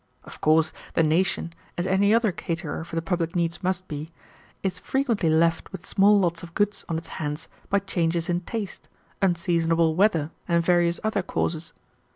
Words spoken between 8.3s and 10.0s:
taste, unseasonable